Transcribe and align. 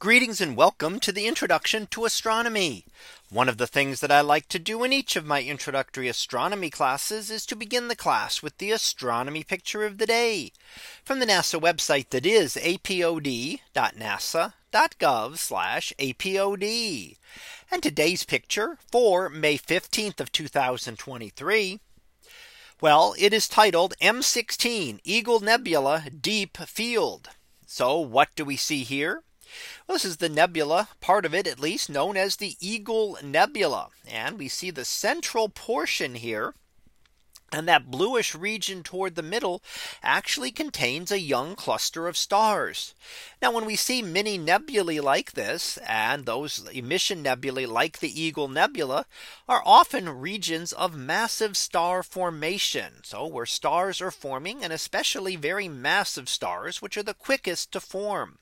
Greetings 0.00 0.40
and 0.40 0.56
welcome 0.56 0.98
to 1.00 1.12
the 1.12 1.26
introduction 1.26 1.86
to 1.88 2.06
astronomy. 2.06 2.86
One 3.28 3.50
of 3.50 3.58
the 3.58 3.66
things 3.66 4.00
that 4.00 4.10
I 4.10 4.22
like 4.22 4.48
to 4.48 4.58
do 4.58 4.82
in 4.82 4.94
each 4.94 5.14
of 5.14 5.26
my 5.26 5.42
introductory 5.42 6.08
astronomy 6.08 6.70
classes 6.70 7.30
is 7.30 7.44
to 7.44 7.54
begin 7.54 7.88
the 7.88 7.94
class 7.94 8.42
with 8.42 8.56
the 8.56 8.70
astronomy 8.70 9.44
picture 9.44 9.84
of 9.84 9.98
the 9.98 10.06
day 10.06 10.52
from 11.04 11.18
the 11.18 11.26
NASA 11.26 11.60
website 11.60 12.08
that 12.08 12.24
is 12.24 12.54
apod.nasa.gov 12.54 13.60
apod. 15.98 17.16
And 17.70 17.82
today's 17.82 18.24
picture 18.24 18.78
for 18.90 19.28
May 19.28 19.58
15th 19.58 20.18
of 20.18 20.32
2023. 20.32 21.78
Well, 22.80 23.14
it 23.18 23.34
is 23.34 23.48
titled 23.48 23.92
M16 24.00 25.00
Eagle 25.04 25.40
Nebula 25.40 26.04
Deep 26.18 26.56
Field. 26.56 27.28
So 27.66 28.00
what 28.00 28.30
do 28.34 28.46
we 28.46 28.56
see 28.56 28.82
here? 28.82 29.24
This 29.88 30.04
is 30.04 30.18
the 30.18 30.28
nebula 30.28 30.88
part 31.00 31.24
of 31.24 31.34
it 31.34 31.46
at 31.46 31.58
least 31.58 31.90
known 31.90 32.16
as 32.16 32.36
the 32.36 32.56
Eagle 32.60 33.18
Nebula. 33.22 33.88
And 34.06 34.38
we 34.38 34.48
see 34.48 34.70
the 34.70 34.84
central 34.84 35.48
portion 35.48 36.14
here. 36.14 36.54
And 37.52 37.66
that 37.66 37.90
bluish 37.90 38.32
region 38.32 38.84
toward 38.84 39.16
the 39.16 39.24
middle 39.24 39.60
actually 40.04 40.52
contains 40.52 41.10
a 41.10 41.18
young 41.18 41.56
cluster 41.56 42.06
of 42.06 42.16
stars. 42.16 42.94
Now 43.42 43.50
when 43.50 43.64
we 43.64 43.74
see 43.74 44.02
many 44.02 44.38
nebulae 44.38 45.00
like 45.00 45.32
this 45.32 45.76
and 45.78 46.26
those 46.26 46.68
emission 46.68 47.22
nebulae 47.22 47.66
like 47.66 47.98
the 47.98 48.20
Eagle 48.20 48.46
Nebula 48.46 49.04
are 49.48 49.62
often 49.66 50.20
regions 50.20 50.72
of 50.72 50.94
massive 50.94 51.56
star 51.56 52.04
formation. 52.04 53.02
So 53.02 53.26
where 53.26 53.46
stars 53.46 54.00
are 54.00 54.12
forming 54.12 54.62
and 54.62 54.72
especially 54.72 55.34
very 55.34 55.68
massive 55.68 56.28
stars 56.28 56.80
which 56.80 56.96
are 56.96 57.02
the 57.02 57.14
quickest 57.14 57.72
to 57.72 57.80
form. 57.80 58.38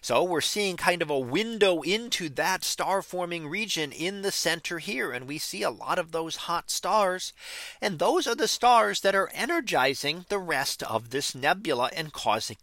So 0.00 0.24
we're 0.24 0.40
seeing 0.40 0.76
kind 0.76 1.00
of 1.00 1.10
a 1.10 1.18
window 1.18 1.82
into 1.82 2.28
that 2.30 2.64
star 2.64 3.02
forming 3.02 3.46
region 3.46 3.92
in 3.92 4.22
the 4.22 4.32
center 4.32 4.78
here. 4.78 5.12
And 5.12 5.28
we 5.28 5.38
see 5.38 5.62
a 5.62 5.70
lot 5.70 5.98
of 5.98 6.10
those 6.10 6.36
hot 6.36 6.70
stars. 6.70 7.32
And 7.80 7.98
those 7.98 8.26
are 8.26 8.34
the 8.34 8.48
stars 8.48 9.00
that 9.02 9.14
are 9.14 9.30
energizing 9.32 10.26
the 10.28 10.40
rest 10.40 10.82
of 10.82 11.10
this 11.10 11.34
nebula 11.34 11.90
and 11.94 12.12
causing 12.12 12.56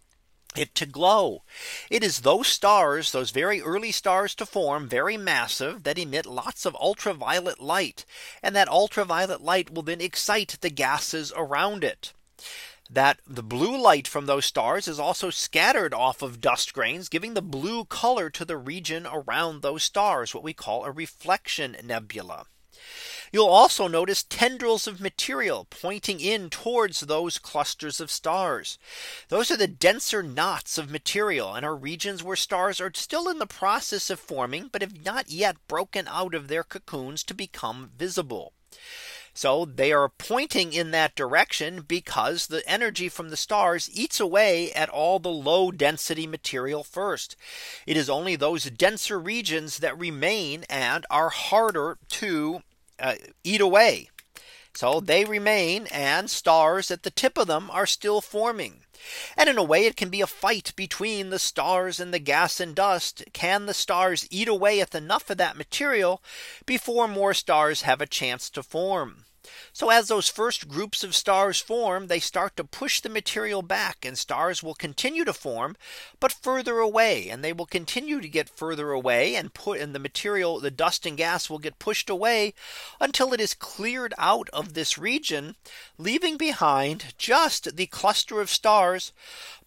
it 0.55 0.75
to 0.75 0.85
glow. 0.85 1.43
It 1.89 2.03
is 2.03 2.21
those 2.21 2.47
stars, 2.47 3.11
those 3.11 3.31
very 3.31 3.61
early 3.61 3.91
stars 3.91 4.35
to 4.35 4.45
form 4.45 4.89
very 4.89 5.15
massive 5.15 5.83
that 5.83 5.97
emit 5.97 6.25
lots 6.25 6.65
of 6.65 6.75
ultraviolet 6.75 7.61
light. 7.61 8.03
And 8.43 8.55
that 8.55 8.67
ultraviolet 8.67 9.41
light 9.41 9.73
will 9.73 9.83
then 9.83 10.01
excite 10.01 10.57
the 10.59 10.69
gases 10.69 11.31
around 11.35 11.83
it 11.83 12.13
that 12.89 13.19
the 13.27 13.43
blue 13.43 13.79
light 13.79 14.07
from 14.07 14.25
those 14.25 14.45
stars 14.45 14.87
is 14.87 14.99
also 14.99 15.29
scattered 15.29 15.93
off 15.93 16.21
of 16.21 16.41
dust 16.41 16.73
grains, 16.73 17.09
giving 17.09 17.33
the 17.33 17.41
blue 17.41 17.85
color 17.85 18.29
to 18.31 18.43
the 18.43 18.57
region 18.57 19.05
around 19.05 19.61
those 19.61 19.83
stars, 19.83 20.33
what 20.33 20.43
we 20.43 20.53
call 20.53 20.83
a 20.83 20.91
reflection 20.91 21.77
nebula. 21.83 22.45
You'll 23.31 23.45
also 23.45 23.87
notice 23.87 24.23
tendrils 24.23 24.87
of 24.87 24.99
material 24.99 25.67
pointing 25.69 26.19
in 26.19 26.49
towards 26.49 27.01
those 27.01 27.37
clusters 27.37 27.99
of 27.99 28.09
stars. 28.09 28.79
Those 29.27 29.51
are 29.51 29.57
the 29.57 29.67
denser 29.67 30.23
knots 30.23 30.77
of 30.77 30.89
material 30.89 31.53
and 31.53 31.65
are 31.65 31.75
regions 31.75 32.23
where 32.23 32.35
stars 32.35 32.81
are 32.81 32.91
still 32.95 33.29
in 33.29 33.37
the 33.37 33.45
process 33.45 34.09
of 34.09 34.19
forming, 34.19 34.69
but 34.71 34.81
have 34.81 35.05
not 35.05 35.29
yet 35.29 35.57
broken 35.67 36.07
out 36.07 36.33
of 36.33 36.47
their 36.47 36.63
cocoons 36.63 37.23
to 37.25 37.35
become 37.35 37.91
visible. 37.95 38.53
So 39.39 39.63
they 39.63 39.93
are 39.93 40.09
pointing 40.09 40.73
in 40.73 40.91
that 40.91 41.15
direction 41.15 41.85
because 41.87 42.47
the 42.47 42.61
energy 42.69 43.07
from 43.07 43.29
the 43.29 43.37
stars 43.37 43.89
eats 43.93 44.19
away 44.19 44.69
at 44.73 44.89
all 44.89 45.17
the 45.17 45.29
low 45.29 45.71
density 45.71 46.27
material 46.27 46.83
first. 46.83 47.37
It 47.87 47.95
is 47.95 48.09
only 48.09 48.35
those 48.35 48.65
denser 48.65 49.17
regions 49.17 49.77
that 49.77 49.97
remain 49.97 50.65
and 50.69 51.05
are 51.09 51.29
harder 51.29 51.97
to 52.09 52.63
uh, 52.99 53.15
eat 53.45 53.61
away. 53.61 54.09
So 54.75 54.99
they 54.99 55.23
remain 55.23 55.87
and 55.87 56.29
stars 56.29 56.91
at 56.91 57.03
the 57.03 57.09
tip 57.09 57.37
of 57.37 57.47
them 57.47 57.71
are 57.71 57.87
still 57.87 58.19
forming. 58.19 58.81
And 59.37 59.47
in 59.47 59.57
a 59.57 59.63
way 59.63 59.85
it 59.85 59.95
can 59.95 60.09
be 60.09 60.19
a 60.19 60.27
fight 60.27 60.73
between 60.75 61.29
the 61.29 61.39
stars 61.39 62.01
and 62.01 62.13
the 62.13 62.19
gas 62.19 62.59
and 62.59 62.75
dust. 62.75 63.23
Can 63.31 63.67
the 63.67 63.73
stars 63.73 64.27
eat 64.29 64.49
away 64.49 64.81
at 64.81 64.93
enough 64.93 65.29
of 65.29 65.37
that 65.37 65.55
material 65.55 66.21
before 66.65 67.07
more 67.07 67.33
stars 67.33 67.83
have 67.83 68.01
a 68.01 68.05
chance 68.05 68.49
to 68.49 68.61
form? 68.61 69.23
So 69.71 69.89
as 69.89 70.07
those 70.07 70.27
first 70.27 70.67
groups 70.67 71.03
of 71.03 71.15
stars 71.15 71.59
form, 71.59 72.07
they 72.07 72.19
start 72.19 72.57
to 72.57 72.63
push 72.63 73.01
the 73.01 73.09
material 73.09 73.61
back 73.61 74.05
and 74.05 74.17
stars 74.17 74.61
will 74.61 74.73
continue 74.73 75.23
to 75.25 75.33
form, 75.33 75.75
but 76.19 76.31
further 76.31 76.79
away 76.79 77.29
and 77.29 77.43
they 77.43 77.53
will 77.53 77.65
continue 77.65 78.21
to 78.21 78.27
get 78.27 78.49
further 78.49 78.91
away 78.91 79.35
and 79.35 79.53
put 79.53 79.79
in 79.79 79.93
the 79.93 79.99
material, 79.99 80.59
the 80.59 80.71
dust 80.71 81.05
and 81.05 81.17
gas 81.17 81.49
will 81.49 81.59
get 81.59 81.79
pushed 81.79 82.09
away 82.09 82.53
until 82.99 83.33
it 83.33 83.39
is 83.39 83.53
cleared 83.53 84.13
out 84.17 84.49
of 84.49 84.73
this 84.73 84.97
region, 84.97 85.55
leaving 85.97 86.37
behind 86.37 87.13
just 87.17 87.75
the 87.75 87.85
cluster 87.87 88.41
of 88.41 88.49
stars 88.49 89.11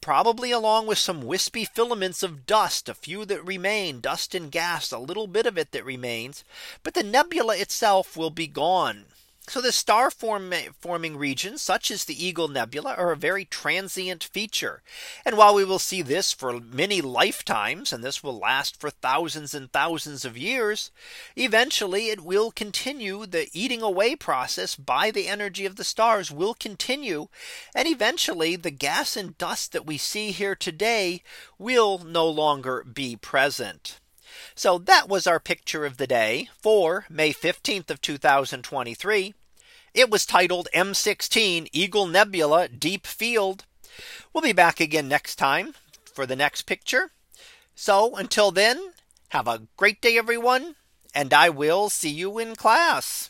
probably 0.02 0.50
along 0.50 0.86
with 0.86 0.98
some 0.98 1.22
wispy 1.22 1.64
filaments 1.64 2.22
of 2.22 2.44
dust, 2.44 2.88
a 2.88 2.94
few 2.94 3.24
that 3.24 3.46
remain 3.46 4.00
dust 4.00 4.34
and 4.34 4.50
gas, 4.50 4.90
a 4.90 4.98
little 4.98 5.28
bit 5.28 5.46
of 5.46 5.56
it 5.56 5.70
that 5.70 5.84
remains, 5.84 6.44
but 6.82 6.92
the 6.92 7.04
nebula 7.04 7.56
itself 7.56 8.16
will 8.16 8.28
be 8.28 8.48
gone. 8.48 9.06
So 9.48 9.60
the 9.60 9.72
star 9.72 10.10
form 10.12 10.54
forming 10.80 11.16
regions 11.16 11.62
such 11.62 11.90
as 11.90 12.04
the 12.04 12.24
Eagle 12.24 12.46
Nebula 12.46 12.94
are 12.94 13.10
a 13.10 13.16
very 13.16 13.44
transient 13.44 14.22
feature. 14.22 14.82
And 15.24 15.36
while 15.36 15.52
we 15.52 15.64
will 15.64 15.80
see 15.80 16.00
this 16.00 16.32
for 16.32 16.60
many 16.60 17.00
lifetimes 17.00 17.92
and 17.92 18.04
this 18.04 18.22
will 18.22 18.38
last 18.38 18.78
for 18.80 18.88
thousands 18.88 19.52
and 19.52 19.70
thousands 19.72 20.24
of 20.24 20.38
years, 20.38 20.92
eventually 21.36 22.10
it 22.10 22.20
will 22.20 22.52
continue 22.52 23.26
the 23.26 23.48
eating 23.52 23.82
away 23.82 24.14
process 24.14 24.76
by 24.76 25.10
the 25.10 25.26
energy 25.26 25.66
of 25.66 25.74
the 25.74 25.84
stars 25.84 26.30
will 26.30 26.54
continue. 26.54 27.26
And 27.74 27.88
eventually 27.88 28.54
the 28.54 28.70
gas 28.70 29.16
and 29.16 29.36
dust 29.38 29.72
that 29.72 29.84
we 29.84 29.98
see 29.98 30.30
here 30.30 30.54
today 30.54 31.24
will 31.58 31.98
no 31.98 32.28
longer 32.28 32.84
be 32.84 33.16
present. 33.16 33.98
So 34.54 34.78
that 34.78 35.08
was 35.08 35.26
our 35.26 35.40
picture 35.40 35.84
of 35.84 35.96
the 35.96 36.06
day 36.06 36.48
for 36.60 37.06
May 37.08 37.32
15th 37.32 37.90
of 37.90 38.00
2023. 38.00 39.34
It 39.94 40.10
was 40.10 40.24
titled 40.24 40.68
M16 40.74 41.68
Eagle 41.72 42.06
Nebula 42.06 42.68
Deep 42.68 43.06
Field. 43.06 43.64
We'll 44.32 44.42
be 44.42 44.52
back 44.52 44.80
again 44.80 45.08
next 45.08 45.36
time 45.36 45.74
for 46.14 46.24
the 46.26 46.36
next 46.36 46.62
picture. 46.62 47.10
So 47.74 48.16
until 48.16 48.50
then, 48.50 48.92
have 49.30 49.48
a 49.48 49.62
great 49.76 50.00
day, 50.00 50.16
everyone, 50.16 50.76
and 51.14 51.32
I 51.34 51.48
will 51.48 51.88
see 51.88 52.10
you 52.10 52.38
in 52.38 52.56
class. 52.56 53.28